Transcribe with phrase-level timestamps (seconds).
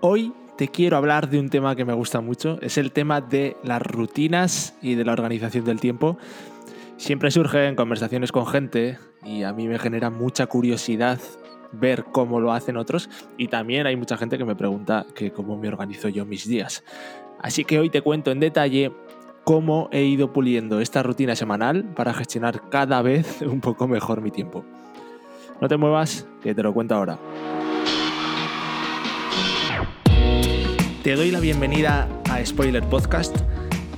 [0.00, 3.56] Hoy te quiero hablar de un tema que me gusta mucho, es el tema de
[3.64, 6.18] las rutinas y de la organización del tiempo.
[6.98, 11.18] Siempre surge en conversaciones con gente y a mí me genera mucha curiosidad
[11.72, 15.66] ver cómo lo hacen otros y también hay mucha gente que me pregunta cómo me
[15.66, 16.84] organizo yo mis días.
[17.40, 18.92] Así que hoy te cuento en detalle
[19.42, 24.30] cómo he ido puliendo esta rutina semanal para gestionar cada vez un poco mejor mi
[24.30, 24.64] tiempo.
[25.60, 27.18] No te muevas, que te lo cuento ahora.
[31.08, 33.34] Te doy la bienvenida a Spoiler Podcast.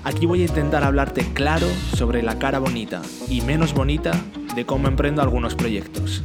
[0.05, 4.13] Aquí voy a intentar hablarte claro sobre la cara bonita y menos bonita
[4.55, 6.23] de cómo emprendo algunos proyectos.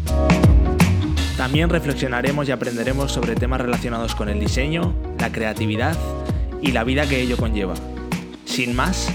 [1.38, 5.98] También reflexionaremos y aprenderemos sobre temas relacionados con el diseño, la creatividad
[6.62, 7.74] y la vida que ello conlleva.
[8.46, 9.12] Sin más,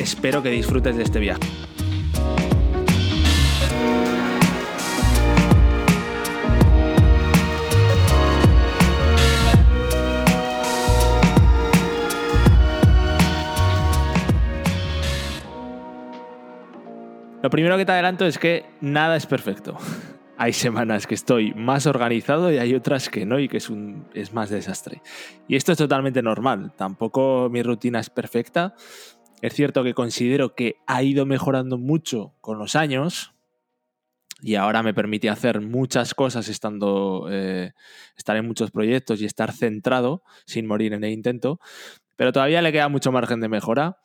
[0.00, 1.61] espero que disfrutes de este viaje.
[17.42, 19.76] Lo primero que te adelanto es que nada es perfecto.
[20.38, 24.08] Hay semanas que estoy más organizado y hay otras que no y que es, un,
[24.32, 25.00] más desastre.
[25.46, 26.72] Y esto es totalmente normal.
[26.74, 28.74] Tampoco mi rutina es perfecta.
[29.40, 33.34] Es cierto que considero que ha ido mejorando mucho con los años
[34.40, 37.72] y ahora me permite hacer muchas cosas estando, eh,
[38.16, 41.60] estar en muchos proyectos y estar centrado sin morir en el intento.
[42.16, 43.98] Pero todavía le queda mucho margen de mejora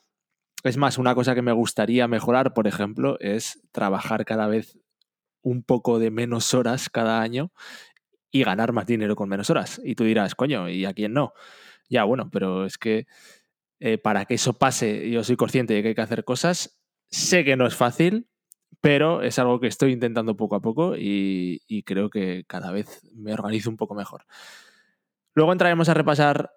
[0.67, 4.77] es más, una cosa que me gustaría mejorar, por ejemplo, es trabajar cada vez
[5.41, 7.51] un poco de menos horas cada año
[8.31, 9.81] y ganar más dinero con menos horas.
[9.83, 11.33] Y tú dirás, coño, ¿y a quién no?
[11.89, 13.07] Ya, bueno, pero es que
[13.79, 16.79] eh, para que eso pase, yo soy consciente de que hay que hacer cosas.
[17.09, 18.27] Sé que no es fácil,
[18.81, 23.33] pero es algo que estoy intentando poco a poco y, creo que cada vez me
[23.33, 24.25] organizo un poco mejor.
[25.33, 26.51] Luego entraremos a repasar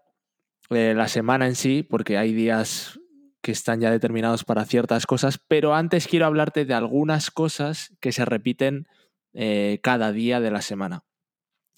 [0.70, 2.99] eh, la semana en sí, porque hay días
[3.42, 8.12] que están ya determinados para ciertas cosas, pero antes quiero hablarte de algunas cosas que
[8.12, 8.86] se repiten
[9.32, 11.04] eh, cada día de la semana.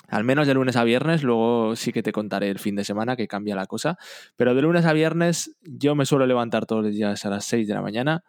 [0.09, 3.17] Al menos de lunes a viernes, luego sí que te contaré el fin de semana
[3.17, 3.97] que cambia la cosa,
[4.37, 7.67] pero de lunes a viernes yo me suelo levantar todos los días a las 6
[7.69, 8.25] de la mañana.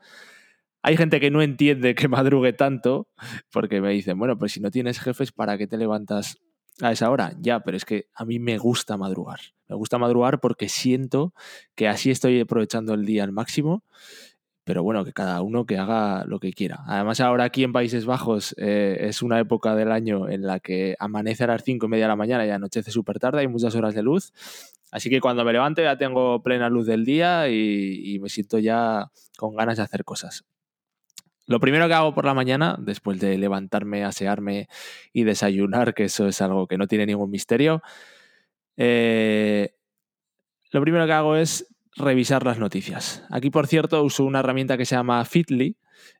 [0.82, 3.10] Hay gente que no entiende que madrugue tanto,
[3.52, 6.38] porque me dicen, bueno, pues si no tienes jefes, ¿para qué te levantas
[6.82, 9.40] a esa hora, ya, pero es que a mí me gusta madrugar.
[9.68, 11.34] Me gusta madrugar porque siento
[11.76, 13.84] que así estoy aprovechando el día al máximo,
[14.64, 16.80] pero bueno, que cada uno que haga lo que quiera.
[16.88, 20.96] Además, ahora aquí en Países Bajos eh, es una época del año en la que
[21.00, 23.76] amanece a las cinco y media de la mañana y anochece súper tarde, hay muchas
[23.76, 24.32] horas de luz.
[24.92, 29.12] Así que cuando me levanto ya tengo plena luz del día y me siento ya
[29.38, 30.46] con ganas de hacer cosas.
[31.46, 34.68] Lo primero que hago por la mañana, después de levantarme, asearme
[35.12, 37.81] y desayunar, que eso es algo que no tiene ningún misterio,
[38.78, 39.76] eh,
[40.72, 43.24] lo primero que hago es revisar las noticias.
[43.30, 45.78] Aquí, por cierto, uso una herramienta que se llama Fitly,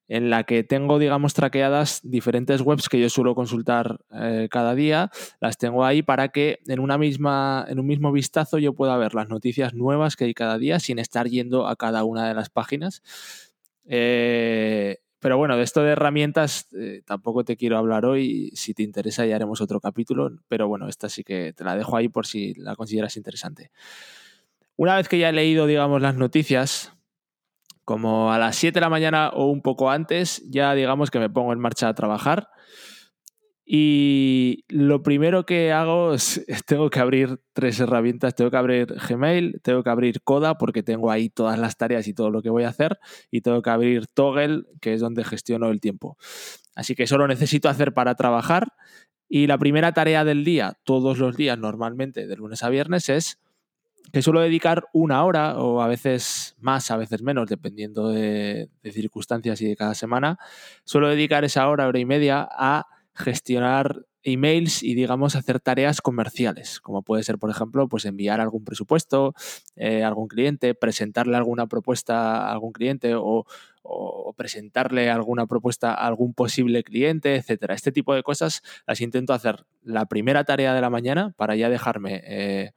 [0.08, 5.10] en la que tengo, digamos, traqueadas diferentes webs que yo suelo consultar eh, cada día.
[5.40, 9.16] Las tengo ahí para que en, una misma, en un mismo vistazo yo pueda ver
[9.16, 12.50] las noticias nuevas que hay cada día sin estar yendo a cada una de las
[12.50, 13.02] páginas.
[13.86, 18.52] Eh, pero bueno, de esto de herramientas eh, tampoco te quiero hablar hoy.
[18.56, 20.30] Si te interesa ya haremos otro capítulo.
[20.50, 23.72] Pero bueno, esta sí que te la dejo ahí por si la consideras interesante.
[24.76, 26.92] Una vez que ya he leído, digamos, las noticias,
[27.86, 31.30] como a las 7 de la mañana o un poco antes, ya digamos que me
[31.30, 32.50] pongo en marcha a trabajar.
[33.66, 39.62] Y lo primero que hago es, tengo que abrir tres herramientas, tengo que abrir Gmail,
[39.62, 42.64] tengo que abrir Coda porque tengo ahí todas las tareas y todo lo que voy
[42.64, 43.00] a hacer
[43.32, 46.18] y tengo que abrir Toggle, que es donde gestiono el tiempo.
[46.76, 48.74] Así que eso lo necesito hacer para trabajar
[49.30, 53.40] y la primera tarea del día, todos los días normalmente, de lunes a viernes, es
[54.12, 58.92] que suelo dedicar una hora o a veces más, a veces menos, dependiendo de, de
[58.92, 60.38] circunstancias y de cada semana,
[60.84, 62.86] suelo dedicar esa hora, hora y media a
[63.16, 68.64] gestionar emails y digamos hacer tareas comerciales, como puede ser, por ejemplo, pues enviar algún
[68.64, 69.36] presupuesto
[69.76, 73.46] eh, a algún cliente, presentarle alguna propuesta a algún cliente o,
[74.38, 77.76] presentarle alguna propuesta a algún posible cliente, etcétera.
[77.76, 81.70] Este tipo de cosas las intento hacer la primera tarea de la mañana para ya
[81.70, 82.72] dejarme eh,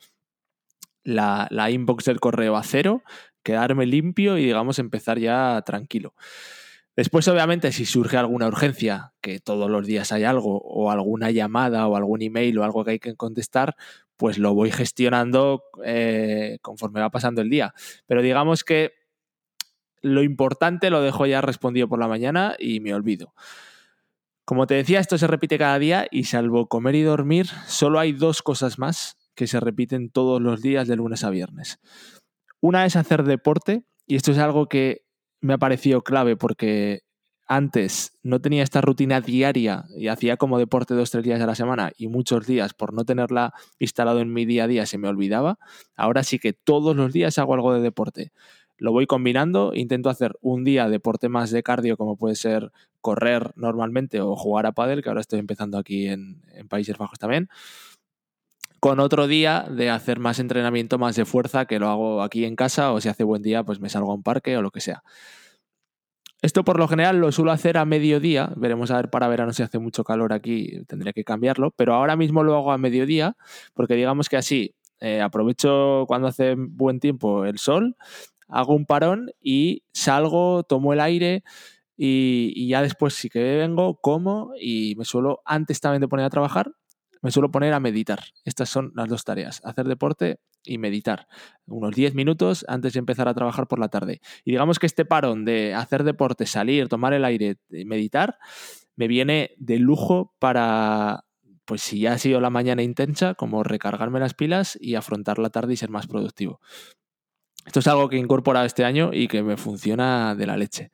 [1.05, 3.05] la, la inbox del correo a cero,
[3.44, 6.12] quedarme limpio y digamos empezar ya tranquilo.
[6.96, 11.87] Después, obviamente, si surge alguna urgencia, que todos los días hay algo, o alguna llamada,
[11.87, 13.76] o algún email, o algo que hay que contestar,
[14.16, 17.75] pues lo voy gestionando eh, conforme va pasando el día.
[18.06, 18.93] Pero digamos que
[20.00, 23.34] lo importante lo dejo ya respondido por la mañana y me olvido.
[24.46, 28.12] Como te decía, esto se repite cada día y salvo comer y dormir, solo hay
[28.12, 31.78] dos cosas más que se repiten todos los días de lunes a viernes.
[32.60, 35.06] Una es hacer deporte, y esto es algo que
[35.46, 37.02] me ha parecido clave porque
[37.46, 41.54] antes no tenía esta rutina diaria y hacía como deporte dos, tres días a la
[41.54, 45.08] semana y muchos días por no tenerla instalado en mi día a día se me
[45.08, 45.58] olvidaba.
[45.94, 48.32] Ahora sí que todos los días hago algo de deporte.
[48.78, 53.52] Lo voy combinando, intento hacer un día deporte más de cardio como puede ser correr
[53.54, 57.48] normalmente o jugar a pádel, que ahora estoy empezando aquí en, en Países Bajos también
[58.81, 62.56] con otro día de hacer más entrenamiento, más de fuerza, que lo hago aquí en
[62.56, 64.81] casa o si hace buen día, pues me salgo a un parque o lo que
[64.81, 65.02] sea.
[66.43, 69.62] Esto por lo general lo suelo hacer a mediodía, veremos a ver para verano si
[69.62, 73.37] hace mucho calor aquí, tendría que cambiarlo, pero ahora mismo lo hago a mediodía
[73.75, 77.96] porque digamos que así eh, aprovecho cuando hace buen tiempo el sol,
[78.49, 81.43] hago un parón y salgo, tomo el aire
[81.96, 86.26] y, y ya después sí que vengo, como y me suelo antes también de poner
[86.26, 86.70] a trabajar
[87.26, 88.20] me suelo poner a meditar.
[88.44, 91.26] Estas son las dos tareas, hacer deporte y meditar.
[91.67, 94.20] Unos 10 minutos antes de empezar a trabajar por la tarde.
[94.44, 98.38] Y digamos que este parón de hacer deporte, salir, tomar el aire, meditar,
[98.94, 101.25] me viene de lujo para,
[101.64, 105.50] pues si ya ha sido la mañana intensa, como recargarme las pilas y afrontar la
[105.50, 106.61] tarde y ser más productivo.
[107.67, 110.93] Esto es algo que he incorporado este año y que me funciona de la leche.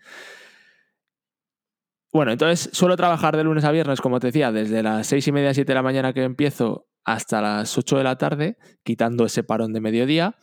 [2.12, 5.32] Bueno, entonces suelo trabajar de lunes a viernes, como te decía, desde las seis y
[5.32, 9.42] media, siete de la mañana que empiezo hasta las 8 de la tarde, quitando ese
[9.42, 10.36] parón de mediodía.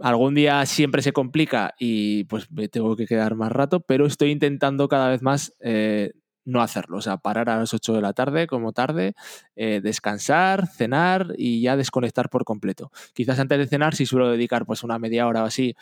[0.00, 4.30] Algún día siempre se complica y pues me tengo que quedar más rato, pero estoy
[4.30, 6.12] intentando cada vez más eh,
[6.44, 6.98] no hacerlo.
[6.98, 9.14] O sea, parar a las 8 de la tarde como tarde,
[9.56, 12.90] eh, descansar, cenar y ya desconectar por completo.
[13.14, 15.74] Quizás antes de cenar sí suelo dedicar pues una media hora o así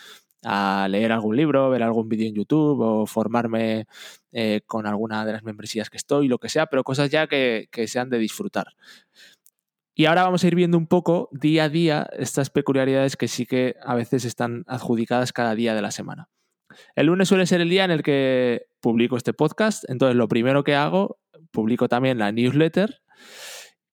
[0.44, 3.86] a leer algún libro, ver algún vídeo en YouTube o formarme
[4.32, 7.68] eh, con alguna de las membresías que estoy, lo que sea, pero cosas ya que,
[7.70, 8.68] que sean de disfrutar.
[9.94, 13.46] Y ahora vamos a ir viendo un poco día a día estas peculiaridades que sí
[13.46, 16.28] que a veces están adjudicadas cada día de la semana.
[16.94, 20.64] El lunes suele ser el día en el que publico este podcast, entonces lo primero
[20.64, 21.18] que hago,
[21.50, 23.00] publico también la newsletter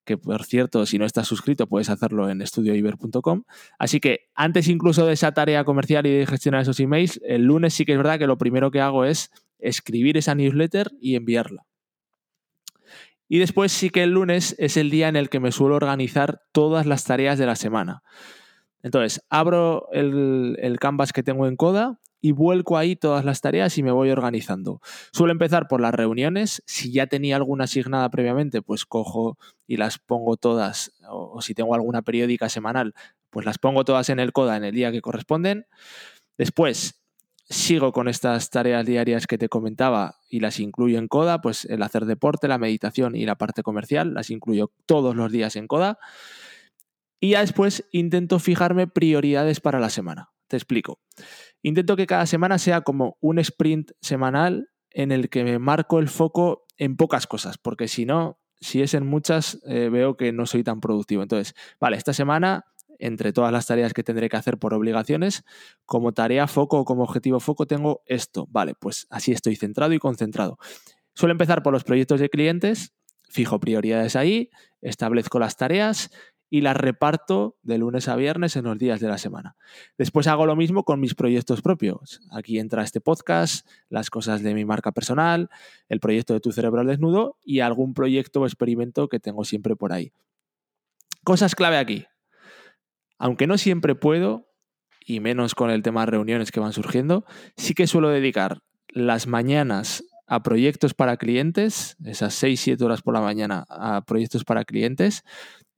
[0.05, 3.43] que por cierto, si no estás suscrito, puedes hacerlo en estudioiber.com.
[3.79, 7.73] Así que antes incluso de esa tarea comercial y de gestionar esos emails, el lunes
[7.73, 11.65] sí que es verdad que lo primero que hago es escribir esa newsletter y enviarla.
[13.29, 16.41] Y después sí que el lunes es el día en el que me suelo organizar
[16.51, 18.03] todas las tareas de la semana.
[18.83, 23.77] Entonces, abro el, el canvas que tengo en Coda y vuelco ahí todas las tareas
[23.77, 24.79] y me voy organizando.
[25.11, 26.63] Suelo empezar por las reuniones.
[26.65, 29.37] Si ya tenía alguna asignada previamente, pues cojo
[29.67, 32.93] y las pongo todas, o, si tengo alguna periódica semanal,
[33.29, 35.65] pues las pongo todas en el CODA en el día que corresponden.
[36.37, 37.03] Después
[37.49, 41.83] sigo con estas tareas diarias que te comentaba y las incluyo en CODA, pues el
[41.83, 45.99] hacer deporte, la meditación y la parte comercial, las incluyo todos los días en CODA.
[47.19, 50.29] Y ya después intento fijarme prioridades para la semana.
[50.47, 50.99] Te explico.
[51.63, 56.09] Intento que cada semana sea como un sprint semanal en el que me marco el
[56.09, 60.45] foco en pocas cosas, porque si no, si es en muchas, eh, veo que no
[60.45, 61.23] soy tan productivo.
[61.23, 62.65] Entonces, vale, esta semana,
[62.99, 65.43] entre todas las tareas que tendré que hacer por obligaciones,
[65.85, 68.45] como tarea foco o como objetivo foco tengo esto.
[68.49, 70.57] Vale, pues así estoy centrado y concentrado.
[71.15, 72.93] Suelo empezar por los proyectos de clientes,
[73.29, 74.49] fijo prioridades ahí,
[74.81, 76.11] establezco las tareas
[76.49, 79.55] y las reparto de lunes a viernes en los días de la semana.
[79.97, 82.21] Después hago lo mismo con mis proyectos propios.
[82.31, 85.49] Aquí entra este podcast, las cosas de mi marca personal,
[85.89, 89.75] el proyecto de tu cerebro al desnudo y algún proyecto o experimento que tengo siempre
[89.75, 90.11] por ahí.
[91.23, 92.05] Cosas clave aquí.
[93.17, 94.49] Aunque no siempre puedo,
[95.05, 97.25] y menos con el tema de reuniones que van surgiendo,
[97.57, 103.21] sí que suelo dedicar las mañanas a proyectos para clientes, esas 6-7 horas por la
[103.21, 105.23] mañana a proyectos para clientes,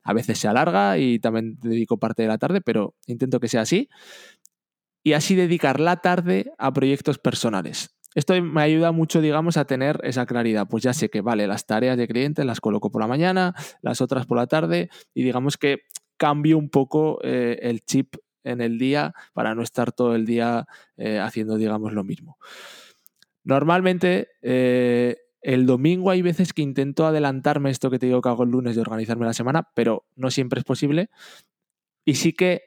[0.05, 3.61] a veces se alarga y también dedico parte de la tarde, pero intento que sea
[3.61, 3.89] así.
[5.03, 7.95] Y así dedicar la tarde a proyectos personales.
[8.13, 10.67] Esto me ayuda mucho, digamos, a tener esa claridad.
[10.69, 13.99] Pues ya sé que, vale, las tareas de clientes las coloco por la mañana, las
[13.99, 15.79] otras por la tarde, y digamos que
[16.17, 20.65] cambio un poco eh, el chip en el día para no estar todo el día
[20.97, 22.37] eh, haciendo, digamos, lo mismo.
[23.43, 28.43] Normalmente eh, el domingo hay veces que intento adelantarme esto que te digo que hago
[28.43, 31.11] el lunes de organizarme la semana, pero no siempre es posible.
[32.03, 32.63] Y sí que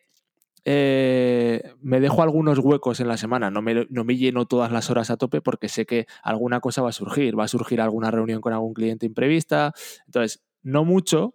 [0.65, 4.91] eh, me dejo algunos huecos en la semana, no me, no me, lleno todas las
[4.91, 8.13] horas a tope porque sé que alguna cosa va a surgir, va a surgir alguna
[8.13, 9.73] reunión con algún cliente imprevista.
[10.07, 11.35] Entonces, no mucho,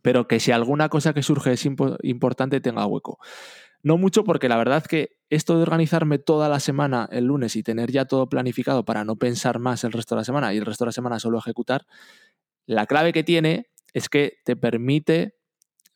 [0.00, 1.66] pero que si alguna cosa que surge es
[2.02, 3.18] importante tenga hueco.
[3.82, 7.62] No mucho porque la verdad que esto de organizarme toda la semana el lunes y
[7.62, 10.66] tener ya todo planificado para no pensar más el resto de la semana y el
[10.66, 11.86] resto de la semana solo ejecutar,
[12.66, 15.36] la clave que tiene es que te permite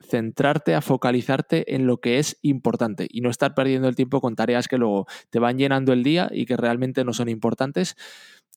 [0.01, 4.37] centrarte, a focalizarte en lo que es importante y no estar perdiendo el tiempo con
[4.37, 7.97] tareas que luego te van llenando el día y que realmente no son importantes.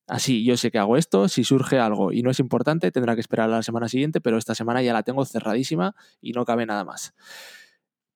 [0.08, 3.22] Así, yo sé que hago esto, si surge algo y no es importante, tendrá que
[3.22, 6.66] esperar a la semana siguiente, pero esta semana ya la tengo cerradísima y no cabe
[6.66, 7.14] nada más.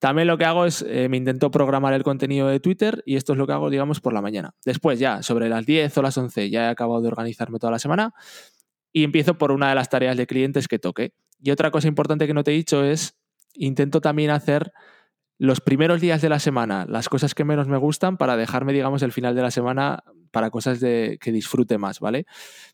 [0.04, 3.32] También lo que hago es, eh, me intento programar el contenido de Twitter y esto
[3.32, 4.54] es lo que hago, digamos, por la mañana.
[4.66, 7.80] Después ya, sobre las 10 o las 11, ya he acabado de organizarme toda la
[7.80, 8.14] semana
[8.92, 11.14] y empiezo por una de las tareas de clientes que toque.
[11.42, 13.18] Y otra cosa importante que no te he dicho es,
[13.54, 14.74] intento también hacer
[15.38, 19.04] los primeros días de la semana las cosas que menos me gustan para dejarme, digamos,
[19.04, 22.26] el final de la semana para cosas de, que disfrute más, ¿vale?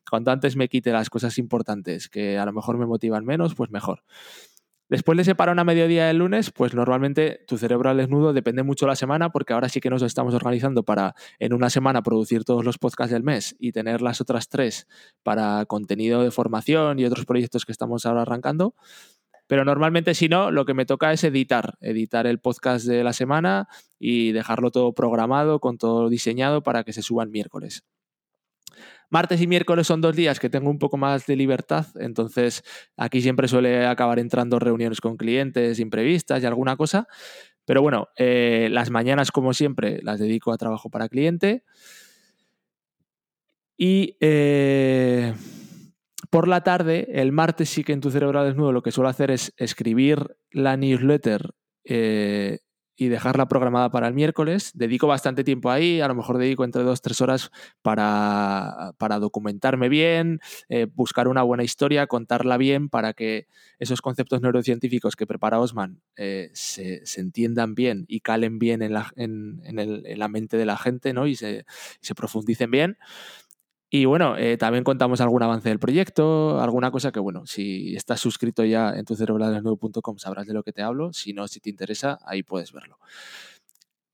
[0.09, 3.69] Cuanto antes me quite las cosas importantes que a lo mejor me motivan menos, pues
[3.69, 4.01] mejor.
[4.89, 8.63] Después de ese parón a mediodía del lunes, pues normalmente tu cerebro al desnudo depende
[8.63, 12.01] mucho de la semana, porque ahora sí que nos estamos organizando para en una semana
[12.01, 14.87] producir todos los podcasts del mes y tener las otras tres
[15.21, 18.73] para contenido de formación y otros proyectos que estamos ahora arrancando.
[19.45, 23.13] Pero normalmente si no, lo que me toca es editar, editar el podcast de la
[23.13, 23.67] semana
[23.99, 27.83] y dejarlo todo programado, con todo diseñado para que se suba el miércoles.
[29.09, 32.63] Martes y miércoles son dos días que tengo un poco más de libertad, entonces
[32.95, 37.07] aquí siempre suele acabar entrando reuniones con clientes imprevistas y alguna cosa.
[37.65, 41.63] Pero bueno, eh, las mañanas, como siempre, las dedico a trabajo para cliente.
[43.77, 45.33] Y eh,
[46.29, 49.31] por la tarde, el martes sí que en tu cerebro desnudo lo que suelo hacer
[49.31, 51.51] es escribir la newsletter
[51.83, 52.59] eh,
[52.99, 54.71] y dejarla programada para el miércoles.
[54.73, 57.49] Dedico bastante tiempo ahí, a lo mejor dedico entre dos, tres horas
[57.81, 63.47] para, documentarme bien, eh, buscar una buena historia, contarla bien para que
[63.79, 69.13] esos conceptos neurocientíficos que prepara Osman eh, se, entiendan bien y calen bien en la,
[69.15, 71.25] en, la mente de la gente ¿no?
[71.25, 71.65] y se,
[72.01, 72.97] se profundicen bien.
[73.91, 78.19] Y bueno, eh, también contamos algún avance del proyecto, alguna cosa que, bueno, si estás
[78.19, 81.11] suscrito ya en tu cerebrodesnudo.com sabrás de lo que te hablo.
[81.11, 82.99] Si no, si te interesa, ahí puedes verlo.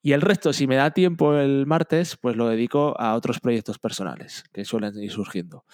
[0.02, 3.80] Y el resto, si me da tiempo el martes, pues lo dedico a otros proyectos
[3.80, 5.66] personales que suelen ir surgiendo.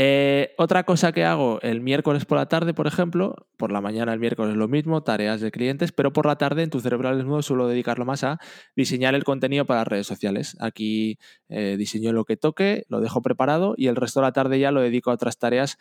[0.00, 4.12] Eh, otra cosa que hago el miércoles por la tarde, por ejemplo, por la mañana
[4.12, 7.42] el miércoles lo mismo, tareas de clientes, pero por la tarde en tu cerebral desnudo
[7.42, 8.38] suelo dedicarlo más a
[8.76, 10.56] diseñar el contenido para redes sociales.
[10.60, 14.60] Aquí eh, diseño lo que toque, lo dejo preparado y el resto de la tarde
[14.60, 15.78] ya lo dedico a otras tareas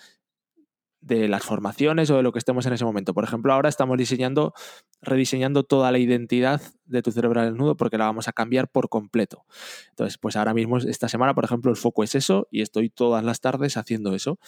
[1.02, 3.14] de las formaciones o de lo que estemos en ese momento.
[3.14, 4.54] Por ejemplo, ahora estamos diseñando,
[5.02, 9.46] rediseñando toda la identidad de tu cerebro desnudo porque la vamos a cambiar por completo.
[9.90, 13.24] Entonces, pues ahora mismo, esta semana, por ejemplo, el foco es eso y estoy todas
[13.24, 14.40] las tardes haciendo eso.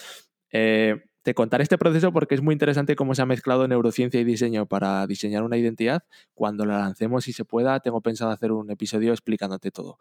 [0.51, 4.23] Eh, te contaré este proceso porque es muy interesante cómo se ha mezclado neurociencia y
[4.23, 6.03] diseño para diseñar una identidad.
[6.33, 9.99] Cuando la lancemos y se pueda, tengo pensado hacer un episodio explicándote todo.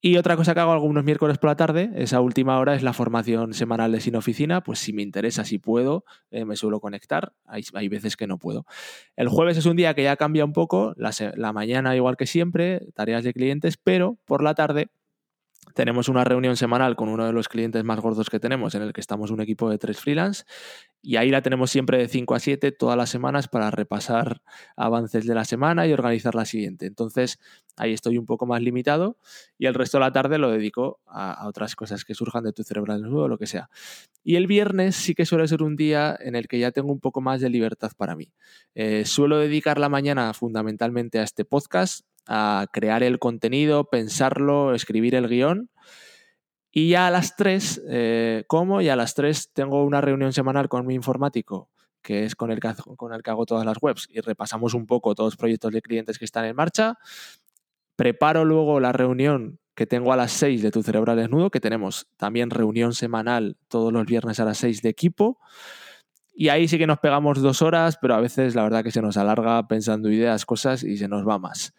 [0.00, 2.92] Y otra cosa que hago algunos miércoles por la tarde, esa última hora es la
[2.92, 7.32] formación semanal de Sin Oficina, pues si me interesa, si puedo, eh, me suelo conectar,
[7.46, 8.66] hay, veces que no puedo.
[9.16, 12.26] El jueves es un día que ya cambia un poco, la, la mañana igual que
[12.26, 14.90] siempre, tareas de clientes, pero por la tarde
[15.76, 18.94] tenemos una reunión semanal con uno de los clientes más gordos que tenemos, en el
[18.94, 20.44] que estamos un equipo de tres freelance,
[21.02, 24.40] y ahí la tenemos siempre de 5 a 7 todas las semanas para repasar
[24.74, 26.86] avances de la semana y organizar la siguiente.
[26.86, 27.38] Entonces,
[27.76, 29.18] ahí estoy un poco más limitado
[29.58, 32.62] y el resto de la tarde lo dedico a, otras cosas que surjan de tu
[32.62, 33.68] cerebro desnudo o lo que sea.
[34.24, 37.00] Y el viernes sí que suele ser un día en el que ya tengo un
[37.00, 38.32] poco más de libertad para mí.
[38.74, 45.14] Eh, suelo dedicar la mañana fundamentalmente a este podcast, a crear el contenido, pensarlo, escribir
[45.14, 45.70] el guion.
[46.70, 50.68] Y ya a las 3, eh, como, y a las 3 tengo una reunión semanal
[50.68, 51.70] con mi informático,
[52.02, 54.86] que es con el que, con el que hago todas las webs, y repasamos un
[54.86, 56.98] poco todos los proyectos de clientes que están en marcha.
[57.96, 62.08] Preparo luego la reunión que tengo a las 6 de Tu Cerebral Desnudo, que tenemos
[62.16, 65.38] también reunión semanal todos los viernes a las 6 de equipo.
[66.34, 69.00] Y ahí sí que nos pegamos dos horas, pero a veces la verdad que se
[69.00, 71.74] nos alarga pensando ideas, cosas y se nos va más.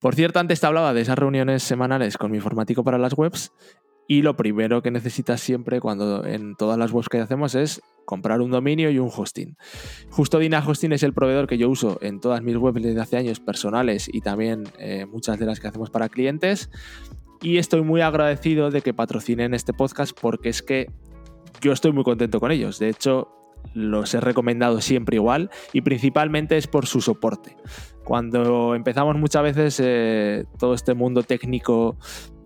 [0.00, 3.52] Por cierto, antes te hablaba de esas reuniones semanales con mi informático para las webs
[4.08, 8.40] y lo primero que necesitas siempre cuando en todas las webs que hacemos es comprar
[8.40, 9.56] un dominio y un hosting.
[10.10, 13.18] Justo Dina Hosting es el proveedor que yo uso en todas mis webs desde hace
[13.18, 16.70] años personales y también eh, muchas de las que hacemos para clientes.
[17.42, 20.90] Y estoy muy agradecido de que patrocinen este podcast porque es que
[21.60, 22.78] yo estoy muy contento con ellos.
[22.78, 23.28] De hecho,
[23.74, 27.56] los he recomendado siempre igual y principalmente es por su soporte.
[28.04, 31.96] Cuando empezamos muchas veces eh, todo este mundo técnico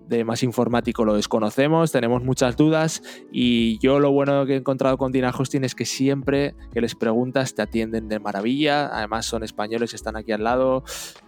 [0.09, 4.99] de más informático lo desconocemos, tenemos muchas dudas y yo lo bueno que he encontrado
[4.99, 9.43] con Dina Hosting es que siempre que les preguntas te atienden de maravilla, además son
[9.43, 10.85] españoles, están aquí al lado,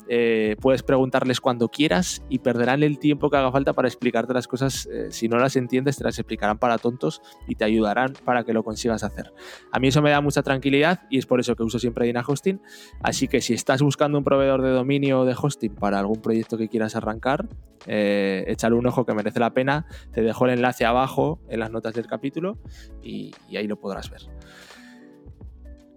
[0.09, 4.47] eh, puedes preguntarles cuando quieras y perderán el tiempo que haga falta para explicarte las
[4.47, 4.87] cosas.
[4.93, 8.53] Eh, si no las entiendes, te las explicarán para tontos y te ayudarán para que
[8.53, 9.33] lo consigas hacer.
[9.73, 12.25] A mí eso me da mucha tranquilidad y es por eso que uso siempre Dina
[12.27, 12.61] Hosting.
[13.03, 16.57] Así que si estás buscando un proveedor de dominio o de hosting para algún proyecto
[16.57, 17.49] que quieras arrancar,
[17.87, 19.87] eh, échale un ojo que merece la pena.
[20.13, 22.59] Te dejo el enlace abajo en las notas del capítulo
[23.03, 24.23] y ahí lo podrás ver.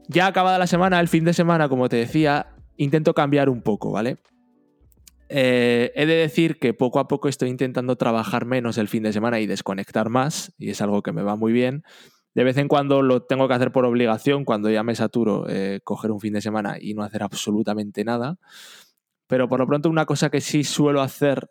[0.08, 2.48] Ya acabada la semana, el fin de semana, como te decía,
[2.80, 4.18] intento cambiar un poco, ¿vale?
[5.28, 9.14] Eh, he de decir que poco a poco estoy intentando trabajar menos el fin de
[9.14, 11.84] semana y desconectar más, y es algo que me va muy bien.
[12.34, 15.82] De vez en cuando lo tengo que hacer por obligación, cuando ya me saturo, eh,
[15.84, 18.38] coger un fin de semana y no hacer absolutamente nada.
[19.28, 21.50] Pero por lo pronto una cosa que sí suelo hacer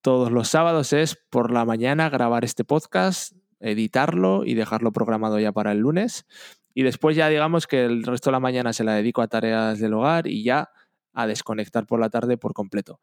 [0.00, 5.52] todos los sábados es por la mañana grabar este podcast, editarlo y dejarlo programado ya
[5.52, 6.26] para el lunes.
[6.74, 9.78] Y después ya digamos que el resto de la mañana se la dedico a tareas
[9.78, 10.70] del hogar y ya
[11.12, 13.00] a desconectar por la tarde por completo.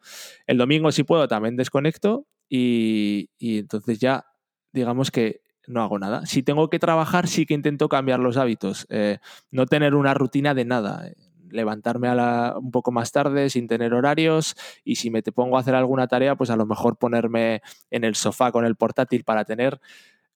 [0.48, 4.26] El domingo si puedo también desconecto y, entonces ya
[4.72, 6.26] digamos que no hago nada.
[6.26, 9.20] Si tengo que trabajar sí que intento cambiar los hábitos, eh,
[9.52, 11.08] no tener una rutina de nada.
[11.08, 11.16] Eh,
[11.52, 15.58] levantarme a la, un poco más tarde sin tener horarios y si me te pongo
[15.58, 19.24] a hacer alguna tarea, pues a lo mejor ponerme en el sofá con el portátil
[19.24, 19.80] para tener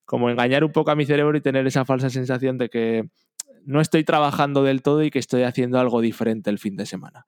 [0.04, 3.08] como engañar un poco a mi cerebro y tener esa falsa sensación de que
[3.64, 7.26] no estoy trabajando del todo y que estoy haciendo algo diferente el fin de semana.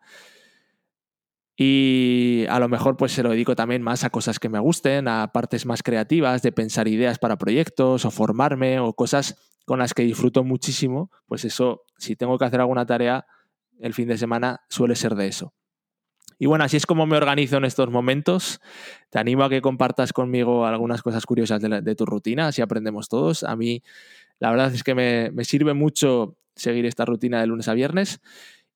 [1.56, 5.09] Y a lo mejor pues se lo dedico también más a cosas que me gusten,
[5.09, 9.95] a partes más creativas, de pensar ideas para proyectos o formarme o cosas con las
[9.95, 13.26] que disfruto muchísimo, pues eso, si tengo que hacer alguna tarea
[13.80, 15.54] el fin de semana, suele ser de eso.
[16.38, 18.61] Y bueno, así es como me organizo en estos momentos.
[19.11, 23.43] Te animo a que compartas conmigo algunas cosas curiosas de, tu rutina, así aprendemos todos.
[23.43, 23.83] A mí
[24.38, 28.21] la verdad es que me, sirve mucho seguir esta rutina de lunes a viernes.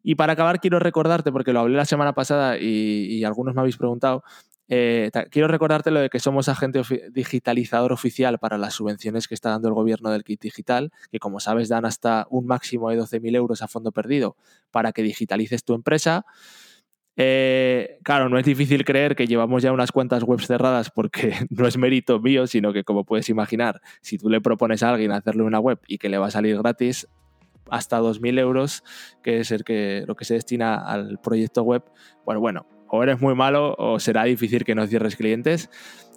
[0.03, 3.77] Y para acabar, quiero recordarte, porque lo hablé la semana pasada y, algunos me habéis
[3.77, 4.25] preguntado,
[4.73, 9.51] eh, quiero recordarte lo de que somos agente digitalizador oficial para las subvenciones que está
[9.51, 13.35] dando el gobierno del kit digital, que como sabes dan hasta un máximo de 12.000
[13.37, 14.37] euros a fondo perdido
[14.71, 16.25] para que digitalices tu empresa.
[17.17, 21.67] Eh, claro, no es difícil creer que llevamos ya unas cuantas webs cerradas porque no
[21.67, 25.43] es mérito mío, sino que como puedes imaginar, si tú le propones a alguien hacerle
[25.43, 27.09] una web y que le va a salir gratis
[27.71, 28.83] hasta 2.000 euros,
[29.23, 31.85] que es el que, lo que se destina al proyecto web,
[32.25, 35.71] pues bueno, o eres muy malo o será difícil que no cierres clientes.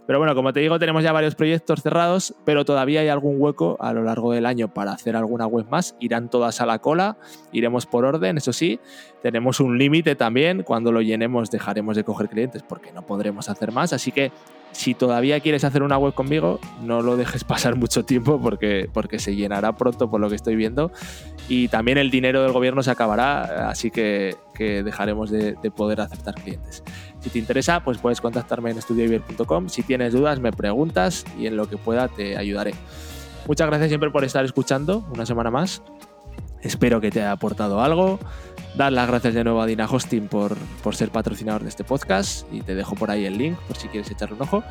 [0.06, 3.78] Pero bueno, como te digo, tenemos ya varios proyectos cerrados, pero todavía hay algún hueco
[3.80, 5.96] a lo largo del año para hacer alguna web más.
[6.00, 7.18] Irán todas a la cola,
[7.54, 8.80] iremos por orden, eso sí,
[9.22, 10.64] tenemos un límite también.
[10.64, 13.94] Cuando lo llenemos dejaremos de coger clientes porque no podremos hacer más.
[13.94, 14.32] Así que
[14.74, 19.20] si todavía quieres hacer una web conmigo, no lo dejes pasar mucho tiempo porque, porque
[19.20, 20.92] se llenará pronto por lo que estoy viendo.
[21.48, 26.84] Y también el dinero del gobierno se acabará, así que, dejaremos de, poder aceptar clientes.
[27.20, 29.70] Si te interesa, pues puedes contactarme en estudioiber.com.
[29.70, 32.74] Si tienes dudas, me preguntas y en lo que pueda te ayudaré.
[33.48, 35.82] Muchas gracias siempre por estar escuchando una semana más.
[36.64, 38.20] Espero que te haya aportado algo.
[38.76, 42.52] Dar las gracias de nuevo a Dina Hosting por, por ser patrocinador de este podcast
[42.52, 44.64] y te dejo por ahí el link por si quieres echarle un ojo.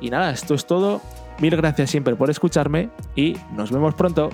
[0.00, 1.00] Y nada, esto es todo.
[1.40, 4.30] Mil gracias siempre por escucharme y nos vemos pronto.